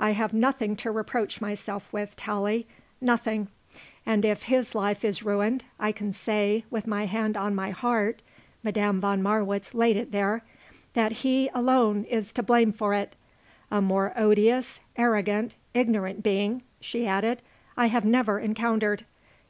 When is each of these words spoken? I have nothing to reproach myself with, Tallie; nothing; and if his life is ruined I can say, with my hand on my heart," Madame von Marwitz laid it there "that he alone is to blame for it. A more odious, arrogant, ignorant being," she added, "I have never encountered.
I 0.00 0.12
have 0.12 0.32
nothing 0.32 0.74
to 0.76 0.90
reproach 0.90 1.42
myself 1.42 1.92
with, 1.92 2.16
Tallie; 2.16 2.66
nothing; 2.98 3.48
and 4.06 4.24
if 4.24 4.44
his 4.44 4.74
life 4.74 5.04
is 5.04 5.22
ruined 5.22 5.66
I 5.78 5.92
can 5.92 6.14
say, 6.14 6.64
with 6.70 6.86
my 6.86 7.04
hand 7.04 7.36
on 7.36 7.54
my 7.54 7.72
heart," 7.72 8.22
Madame 8.62 9.02
von 9.02 9.22
Marwitz 9.22 9.74
laid 9.74 9.98
it 9.98 10.12
there 10.12 10.42
"that 10.94 11.12
he 11.12 11.50
alone 11.52 12.04
is 12.04 12.32
to 12.32 12.42
blame 12.42 12.72
for 12.72 12.94
it. 12.94 13.16
A 13.70 13.82
more 13.82 14.14
odious, 14.16 14.80
arrogant, 14.96 15.56
ignorant 15.74 16.22
being," 16.22 16.62
she 16.80 17.06
added, 17.06 17.42
"I 17.76 17.88
have 17.88 18.06
never 18.06 18.38
encountered. 18.40 19.04